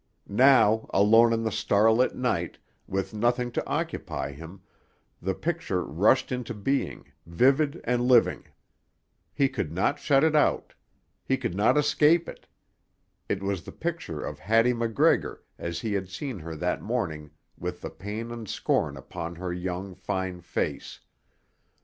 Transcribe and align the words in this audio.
Now, 0.27 0.89
alone 0.91 1.31
in 1.31 1.43
the 1.43 1.51
star 1.51 1.91
lit 1.91 2.15
night, 2.15 2.57
with 2.87 3.13
nothing 3.13 3.51
to 3.51 3.67
occupy 3.67 4.31
him, 4.31 4.63
the 5.21 5.35
picture 5.35 5.83
rushed 5.83 6.31
into 6.31 6.55
being, 6.55 7.11
vivid 7.27 7.79
and 7.83 8.01
living. 8.07 8.45
He 9.31 9.47
could 9.47 9.71
not 9.71 9.99
shut 9.99 10.23
it 10.23 10.35
out. 10.35 10.73
He 11.23 11.37
could 11.37 11.53
not 11.53 11.77
escape 11.77 12.27
it. 12.27 12.47
It 13.29 13.43
was 13.43 13.63
the 13.63 13.71
picture 13.71 14.19
of 14.21 14.39
Hattie 14.39 14.73
MacGregor 14.73 15.43
as 15.59 15.81
he 15.81 15.93
had 15.93 16.09
seen 16.09 16.39
her 16.39 16.55
that 16.55 16.81
morning 16.81 17.29
with 17.55 17.81
the 17.81 17.91
pain 17.91 18.31
and 18.31 18.49
scorn 18.49 18.97
upon 18.97 19.35
her 19.35 19.53
young, 19.53 19.93
fine 19.93 20.41
face. 20.41 20.99